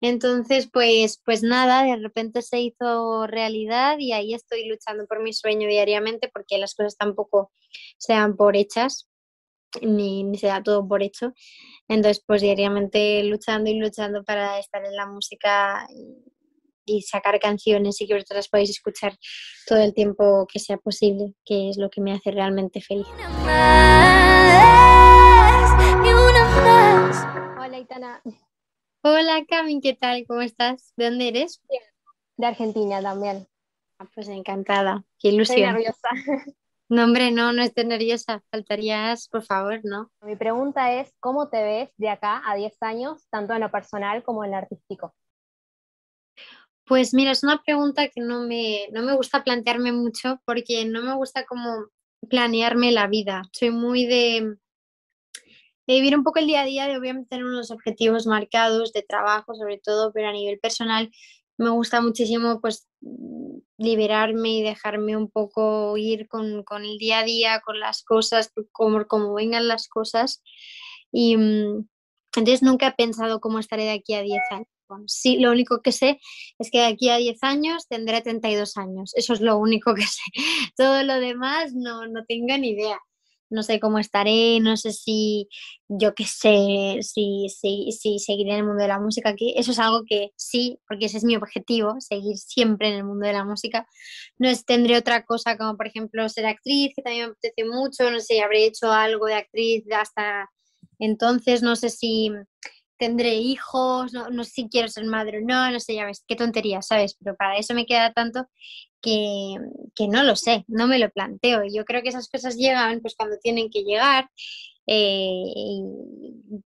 Entonces, 0.00 0.68
pues, 0.70 1.20
pues 1.24 1.42
nada, 1.42 1.84
de 1.84 1.96
repente 1.96 2.42
se 2.42 2.60
hizo 2.60 3.26
realidad 3.26 3.96
y 3.98 4.12
ahí 4.12 4.34
estoy 4.34 4.68
luchando 4.68 5.06
por 5.06 5.22
mi 5.22 5.32
sueño 5.32 5.68
diariamente 5.68 6.30
porque 6.32 6.58
las 6.58 6.74
cosas 6.74 6.96
tampoco 6.96 7.50
sean 7.96 8.36
por 8.36 8.56
hechas 8.56 9.08
ni, 9.82 10.24
ni 10.24 10.38
se 10.38 10.48
da 10.48 10.62
todo 10.62 10.86
por 10.86 11.02
hecho. 11.02 11.32
Entonces, 11.88 12.22
pues 12.26 12.42
diariamente 12.42 13.22
luchando 13.24 13.70
y 13.70 13.78
luchando 13.78 14.24
para 14.24 14.58
estar 14.58 14.84
en 14.84 14.96
la 14.96 15.06
música 15.06 15.86
y, 16.86 17.02
sacar 17.02 17.40
canciones 17.40 17.98
y 18.00 18.06
que 18.06 18.12
vosotras 18.12 18.36
las 18.36 18.48
podáis 18.48 18.68
escuchar 18.68 19.16
todo 19.66 19.78
el 19.78 19.94
tiempo 19.94 20.46
que 20.52 20.58
sea 20.58 20.76
posible, 20.76 21.32
que 21.44 21.70
es 21.70 21.78
lo 21.78 21.88
que 21.88 22.02
me 22.02 22.12
hace 22.12 22.30
realmente 22.30 22.82
feliz. 22.82 23.06
Hola, 27.58 27.78
Itana. 27.78 28.22
Hola, 29.06 29.44
Cami, 29.46 29.82
¿qué 29.82 29.92
tal? 29.92 30.24
¿Cómo 30.26 30.40
estás? 30.40 30.94
¿De 30.96 31.04
dónde 31.10 31.28
eres? 31.28 31.60
De 32.38 32.46
Argentina 32.46 33.02
también. 33.02 33.46
Ah, 33.98 34.06
pues 34.14 34.28
encantada. 34.28 35.04
Qué 35.18 35.28
ilusión. 35.28 35.58
Estoy 35.58 35.72
nerviosa. 35.72 36.08
No, 36.88 37.04
hombre, 37.04 37.30
no, 37.30 37.52
no 37.52 37.62
estés 37.62 37.84
nerviosa. 37.84 38.42
Faltarías, 38.50 39.28
por 39.28 39.42
favor, 39.42 39.80
¿no? 39.84 40.10
Mi 40.22 40.36
pregunta 40.36 40.90
es, 40.92 41.12
¿cómo 41.20 41.48
te 41.50 41.62
ves 41.62 41.90
de 41.98 42.08
acá 42.08 42.42
a 42.46 42.54
10 42.54 42.76
años, 42.82 43.26
tanto 43.28 43.52
en 43.52 43.60
lo 43.60 43.70
personal 43.70 44.22
como 44.22 44.42
en 44.44 44.52
lo 44.52 44.56
artístico? 44.56 45.14
Pues 46.86 47.12
mira, 47.12 47.30
es 47.32 47.42
una 47.42 47.62
pregunta 47.62 48.08
que 48.08 48.22
no 48.22 48.42
me, 48.46 48.88
no 48.92 49.02
me 49.02 49.14
gusta 49.14 49.44
plantearme 49.44 49.92
mucho 49.92 50.40
porque 50.46 50.86
no 50.86 51.02
me 51.02 51.14
gusta 51.14 51.44
como 51.44 51.88
planearme 52.30 52.90
la 52.92 53.06
vida. 53.06 53.42
Soy 53.52 53.70
muy 53.70 54.06
de, 54.06 54.56
de 55.86 55.94
vivir 55.94 56.16
un 56.16 56.24
poco 56.24 56.38
el 56.38 56.46
día 56.46 56.62
a 56.62 56.64
día, 56.64 56.86
de 56.86 56.96
obviamente 56.96 57.30
tener 57.30 57.44
unos 57.44 57.70
objetivos 57.70 58.26
marcados 58.26 58.92
de 58.92 59.02
trabajo 59.02 59.54
sobre 59.54 59.78
todo, 59.78 60.12
pero 60.12 60.28
a 60.28 60.32
nivel 60.32 60.58
personal 60.58 61.10
me 61.56 61.70
gusta 61.70 62.00
muchísimo 62.00 62.60
pues 62.60 62.88
liberarme 63.78 64.50
y 64.50 64.62
dejarme 64.62 65.16
un 65.16 65.30
poco 65.30 65.96
ir 65.96 66.28
con, 66.28 66.64
el 66.84 66.98
día 66.98 67.20
a 67.20 67.24
día, 67.24 67.60
con 67.60 67.78
las 67.80 68.02
cosas, 68.02 68.52
como, 68.72 69.06
como 69.06 69.34
vengan 69.34 69.68
las 69.68 69.88
cosas. 69.88 70.42
Y 71.12 71.36
mm, 71.36 71.86
entonces 72.36 72.62
nunca 72.62 72.88
he 72.88 72.92
pensado 72.92 73.40
cómo 73.40 73.58
estaré 73.58 73.84
de 73.84 73.92
aquí 73.92 74.14
a 74.14 74.22
10 74.22 74.40
años. 74.50 74.68
sí, 75.06 75.38
lo 75.38 75.50
único 75.50 75.80
que 75.82 75.92
sé 75.92 76.20
es 76.58 76.70
que 76.70 76.78
de 76.78 76.86
aquí 76.86 77.08
a 77.10 77.16
10 77.16 77.42
años 77.42 77.86
tendré 77.88 78.20
32 78.22 78.76
años. 78.76 79.12
Eso 79.14 79.32
es 79.34 79.40
lo 79.40 79.58
único 79.58 79.94
que 79.94 80.02
sé. 80.02 80.22
Todo 80.76 81.02
lo 81.04 81.20
demás 81.20 81.72
no, 81.74 82.06
no 82.08 82.24
tengo 82.24 82.56
ni 82.58 82.70
idea 82.70 83.00
no 83.54 83.62
sé 83.62 83.80
cómo 83.80 83.98
estaré, 83.98 84.60
no 84.60 84.76
sé 84.76 84.92
si, 84.92 85.48
yo 85.88 86.14
qué 86.14 86.24
sé, 86.24 86.98
si, 87.02 87.48
si, 87.48 87.92
si 87.92 88.18
seguiré 88.18 88.52
en 88.52 88.58
el 88.58 88.66
mundo 88.66 88.82
de 88.82 88.88
la 88.88 89.00
música, 89.00 89.34
que 89.34 89.54
eso 89.56 89.72
es 89.72 89.78
algo 89.78 90.02
que 90.06 90.30
sí, 90.36 90.78
porque 90.88 91.06
ese 91.06 91.18
es 91.18 91.24
mi 91.24 91.36
objetivo, 91.36 91.96
seguir 92.00 92.36
siempre 92.36 92.88
en 92.88 92.94
el 92.96 93.04
mundo 93.04 93.26
de 93.26 93.32
la 93.32 93.44
música. 93.44 93.86
No 94.38 94.48
es, 94.48 94.64
tendré 94.64 94.98
otra 94.98 95.24
cosa 95.24 95.56
como, 95.56 95.76
por 95.76 95.86
ejemplo, 95.86 96.28
ser 96.28 96.46
actriz, 96.46 96.92
que 96.96 97.02
también 97.02 97.26
me 97.26 97.32
apetece 97.32 97.68
mucho, 97.68 98.10
no 98.10 98.20
sé, 98.20 98.42
habré 98.42 98.66
hecho 98.66 98.92
algo 98.92 99.26
de 99.26 99.34
actriz 99.34 99.84
hasta 99.92 100.50
entonces, 100.98 101.62
no 101.62 101.76
sé 101.76 101.90
si 101.90 102.30
tendré 102.98 103.34
hijos, 103.34 104.12
no, 104.12 104.30
no 104.30 104.44
sé 104.44 104.50
si 104.50 104.68
quiero 104.68 104.88
ser 104.88 105.04
madre 105.04 105.38
o 105.38 105.40
no, 105.40 105.70
no 105.70 105.80
sé, 105.80 105.94
ya 105.94 106.06
ves, 106.06 106.24
qué 106.26 106.36
tontería, 106.36 106.82
¿sabes? 106.82 107.16
Pero 107.22 107.36
para 107.36 107.56
eso 107.58 107.74
me 107.74 107.86
queda 107.86 108.12
tanto 108.12 108.46
que, 109.04 109.56
que, 109.94 110.08
no 110.08 110.22
lo 110.22 110.34
sé, 110.34 110.64
no 110.66 110.86
me 110.86 110.98
lo 110.98 111.10
planteo. 111.10 111.62
Yo 111.70 111.84
creo 111.84 112.02
que 112.02 112.08
esas 112.08 112.28
cosas 112.28 112.56
llegan 112.56 113.00
pues 113.00 113.14
cuando 113.16 113.36
tienen 113.38 113.68
que 113.70 113.82
llegar. 113.82 114.30
Eh, 114.86 115.44
y 115.54 115.84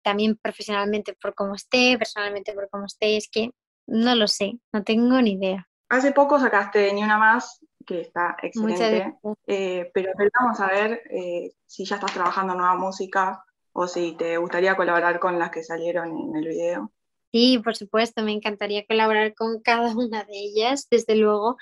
también 0.03 0.37
profesionalmente 0.37 1.15
por 1.21 1.35
cómo 1.35 1.55
esté, 1.55 1.97
personalmente 1.99 2.53
por 2.53 2.69
cómo 2.69 2.87
esté, 2.87 3.17
es 3.17 3.29
que 3.31 3.51
no 3.87 4.15
lo 4.15 4.27
sé, 4.27 4.59
no 4.73 4.83
tengo 4.83 5.21
ni 5.23 5.33
idea. 5.33 5.69
Hace 5.89 6.13
poco 6.13 6.39
sacaste 6.39 6.93
Ni 6.93 7.03
Una 7.03 7.17
Más, 7.17 7.65
que 7.87 8.03
está 8.03 8.37
excelente, 8.43 9.15
eh, 9.47 9.91
pero 9.95 10.13
vamos 10.39 10.61
a 10.61 10.67
ver 10.67 11.01
eh, 11.11 11.53
si 11.65 11.85
ya 11.85 11.97
estás 11.97 12.13
trabajando 12.13 12.55
nueva 12.55 12.75
música 12.75 13.43
o 13.73 13.87
si 13.87 14.17
te 14.17 14.37
gustaría 14.37 14.77
colaborar 14.77 15.19
con 15.21 15.39
las 15.39 15.51
que 15.51 15.63
salieron 15.63 16.09
en 16.09 16.37
el 16.37 16.49
video. 16.49 16.93
Sí, 17.33 17.59
por 17.63 17.77
supuesto, 17.77 18.23
me 18.23 18.33
encantaría 18.33 18.87
colaborar 18.87 19.35
con 19.35 19.61
cada 19.61 19.95
una 19.97 20.25
de 20.25 20.37
ellas, 20.39 20.89
desde 20.91 21.15
luego, 21.15 21.57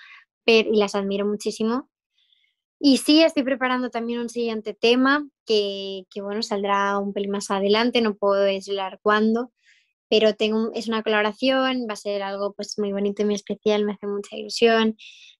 pero, 0.47 0.71
y 0.73 0.79
las 0.79 0.95
admiro 0.95 1.27
muchísimo. 1.27 1.91
Y 2.79 2.99
sí, 2.99 3.23
estoy 3.23 3.43
preparando 3.43 3.91
también 3.91 4.21
un 4.21 4.29
siguiente 4.29 4.75
tema 4.75 5.27
que, 5.47 6.05
que 6.11 6.23
bueno, 6.23 6.43
saldrá 6.43 6.99
un 6.99 7.13
pelín 7.13 7.31
más 7.33 7.51
adelante, 7.51 8.03
no 8.03 8.17
puedo 8.17 8.43
desvelar 8.43 9.01
cuándo, 9.03 9.53
pero 10.09 10.35
tengo, 10.35 10.71
es 10.75 10.89
una 10.89 11.03
colaboración, 11.03 11.87
va 11.89 11.95
a 11.95 11.97
ser 11.97 12.23
algo 12.23 12.55
pues 12.55 12.79
muy 12.79 12.93
bonito 12.93 13.23
y 13.23 13.25
muy 13.27 13.35
especial, 13.35 13.85
me 13.85 13.93
hace 13.93 14.07
mucha 14.07 14.37
ilusión. 14.37 14.97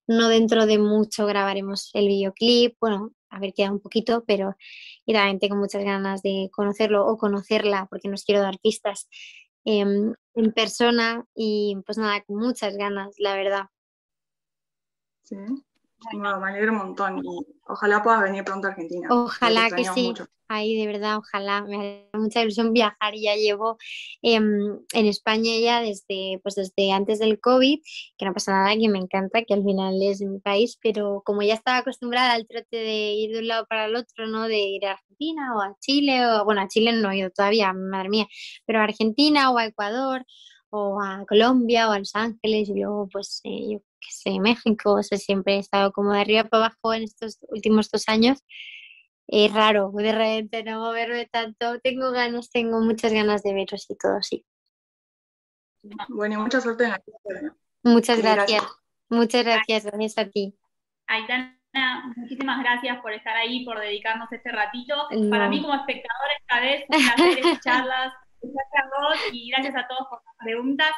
No 0.07 0.29
dentro 0.29 0.65
de 0.65 0.79
mucho 0.79 1.25
grabaremos 1.27 1.91
el 1.93 2.07
videoclip, 2.07 2.75
bueno, 2.81 3.11
a 3.29 3.39
ver, 3.39 3.53
queda 3.53 3.71
un 3.71 3.81
poquito, 3.81 4.23
pero 4.27 4.55
y 5.05 5.13
también 5.13 5.39
tengo 5.39 5.55
muchas 5.57 5.83
ganas 5.83 6.21
de 6.21 6.49
conocerlo 6.51 7.05
o 7.07 7.17
conocerla, 7.17 7.87
porque 7.89 8.09
nos 8.09 8.23
quiero 8.25 8.41
dar 8.41 8.59
pistas 8.59 9.09
em, 9.65 10.13
en 10.35 10.53
persona 10.53 11.25
y 11.35 11.75
pues 11.85 11.97
nada, 11.97 12.21
con 12.25 12.37
muchas 12.37 12.77
ganas, 12.77 13.15
la 13.19 13.35
verdad. 13.35 13.65
Sí, 15.27 16.17
me 16.17 16.29
alegro 16.29 16.71
un 16.71 16.77
montón 16.77 17.25
y 17.25 17.45
ojalá 17.65 18.03
puedas 18.03 18.21
venir 18.21 18.43
pronto 18.43 18.67
a 18.67 18.71
Argentina. 18.71 19.07
Ojalá 19.11 19.69
que 19.75 19.83
sí. 19.83 20.13
Ay, 20.49 20.77
de 20.77 20.87
verdad, 20.87 21.17
ojalá, 21.17 21.63
me 21.63 22.07
da 22.13 22.19
mucha 22.19 22.41
ilusión 22.41 22.71
viajar 22.71 23.13
y 23.15 23.23
ya 23.23 23.35
llevo 23.35 23.77
em, 24.21 24.79
en 24.93 25.05
España 25.05 25.51
ya 25.61 25.81
desde, 25.81 26.39
pues 26.41 26.55
desde 26.55 26.93
antes 26.93 27.19
del 27.19 27.41
COVID, 27.41 27.81
que 28.17 28.25
no 28.25 28.33
pasa 28.33 28.53
nada, 28.53 28.77
que 28.77 28.87
me 28.87 28.97
encanta, 28.97 29.43
que 29.43 29.53
al 29.53 29.63
final 29.65 30.01
es 30.01 30.21
mi 30.21 30.39
país, 30.39 30.79
pero 30.81 31.21
como 31.25 31.41
ya 31.41 31.53
estaba 31.53 31.79
acostumbrada 31.79 32.31
al 32.31 32.47
trote 32.47 32.77
de 32.77 33.11
ir 33.11 33.33
de 33.33 33.39
un 33.39 33.47
lado 33.49 33.65
para 33.67 33.85
el 33.87 33.95
otro, 33.97 34.27
¿no? 34.27 34.47
De 34.47 34.57
ir 34.57 34.85
a 34.85 34.91
Argentina 34.93 35.53
o 35.53 35.61
a 35.61 35.75
Chile, 35.81 36.25
o 36.25 36.45
bueno, 36.45 36.61
a 36.61 36.69
Chile 36.69 36.93
no 36.93 37.11
he 37.11 37.17
ido 37.17 37.29
todavía, 37.29 37.73
madre 37.73 38.07
mía, 38.07 38.27
pero 38.65 38.79
a 38.79 38.83
Argentina 38.83 39.51
o 39.51 39.57
a 39.57 39.65
Ecuador 39.65 40.25
o 40.69 41.01
a 41.01 41.25
Colombia 41.27 41.89
o 41.89 41.91
a 41.91 41.99
Los 41.99 42.15
Ángeles 42.15 42.69
y 42.69 42.73
luego 42.73 43.09
pues 43.11 43.41
eh, 43.43 43.71
yo 43.71 43.79
qué 43.99 44.09
sé, 44.11 44.39
México, 44.39 44.93
o 44.93 45.03
sea, 45.03 45.17
siempre 45.17 45.55
he 45.55 45.59
estado 45.59 45.91
como 45.91 46.13
de 46.13 46.21
arriba 46.21 46.43
para 46.45 46.65
abajo 46.65 46.93
en 46.93 47.03
estos 47.03 47.37
últimos 47.49 47.89
dos 47.89 48.03
años 48.07 48.43
es 49.27 49.53
raro 49.53 49.91
de 49.93 50.11
repente 50.11 50.63
no 50.63 50.79
moverme 50.79 51.25
tanto. 51.25 51.79
Tengo 51.81 52.11
ganas, 52.11 52.49
tengo 52.49 52.79
muchas 52.79 53.11
ganas 53.11 53.43
de 53.43 53.53
veros 53.53 53.85
y 53.89 53.97
todo, 53.97 54.21
sí. 54.21 54.45
Bueno, 56.09 56.35
y 56.35 56.37
mucha 56.37 56.61
suerte 56.61 56.85
en 56.85 56.91
la 56.91 57.01
Muchas 57.83 58.21
gracias. 58.21 58.63
Muchas 59.09 59.43
gracias, 59.43 59.85
gracias 59.85 60.17
a 60.17 60.29
ti. 60.29 60.57
Aitana, 61.07 62.13
muchísimas 62.15 62.59
gracias 62.61 62.99
por 63.01 63.13
estar 63.13 63.35
ahí, 63.35 63.63
por 63.65 63.79
dedicarnos 63.79 64.31
este 64.31 64.51
ratito. 64.51 64.95
Para 65.29 65.49
mí 65.49 65.61
como 65.61 65.75
espectadora 65.75 66.33
esta 66.39 66.59
vez, 66.61 66.85
un 68.39 68.53
placer 68.53 68.89
vos 68.99 69.17
y 69.33 69.49
gracias 69.51 69.75
a 69.75 69.87
todos 69.87 70.07
por 70.09 70.21
las 70.25 70.35
preguntas. 70.39 70.91